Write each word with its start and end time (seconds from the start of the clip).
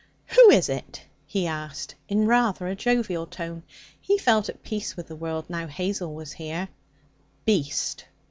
'Who 0.35 0.49
is 0.49 0.67
it?' 0.67 1.03
he 1.27 1.45
asked 1.45 1.93
in 2.09 2.25
rather 2.25 2.65
a 2.65 2.73
jovial 2.75 3.27
tone. 3.27 3.61
He 4.01 4.17
felt 4.17 4.49
at 4.49 4.63
peace 4.63 4.97
with 4.97 5.07
the 5.09 5.15
world 5.15 5.47
now 5.47 5.67
Hazel 5.67 6.15
was 6.15 6.31
here. 6.31 6.69
'Beast!' 7.45 8.05